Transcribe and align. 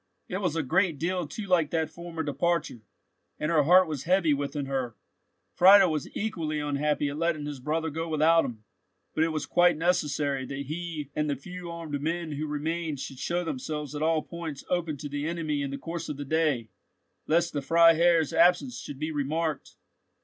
It 0.27 0.39
was 0.41 0.55
a 0.55 0.63
great 0.63 0.97
deal 0.97 1.27
too 1.27 1.45
like 1.45 1.69
that 1.69 1.91
former 1.91 2.23
departure, 2.23 2.81
and 3.39 3.51
her 3.51 3.61
heart 3.65 3.87
was 3.87 4.05
heavy 4.05 4.33
within 4.33 4.65
her! 4.65 4.95
Friedel 5.53 5.91
was 5.91 6.09
equally 6.17 6.59
unhappy 6.59 7.07
at 7.09 7.19
letting 7.19 7.45
his 7.45 7.59
brother 7.59 7.91
go 7.91 8.07
without 8.09 8.43
him, 8.43 8.63
but 9.13 9.23
it 9.23 9.27
was 9.27 9.45
quite 9.45 9.77
necessary 9.77 10.43
that 10.43 10.65
he 10.65 11.11
and 11.15 11.29
the 11.29 11.35
few 11.35 11.69
armed 11.69 12.01
men 12.01 12.31
who 12.31 12.47
remained 12.47 12.99
should 12.99 13.19
show 13.19 13.43
themselves 13.43 13.93
at 13.93 14.01
all 14.01 14.23
points 14.23 14.63
open 14.71 14.97
to 14.97 15.07
the 15.07 15.27
enemy 15.27 15.61
in 15.61 15.69
the 15.69 15.77
course 15.77 16.09
of 16.09 16.17
the 16.17 16.25
day, 16.25 16.69
lest 17.27 17.53
the 17.53 17.61
Freiherr's 17.61 18.33
absence 18.33 18.79
should 18.79 18.97
be 18.97 19.11
remarked. 19.11 19.75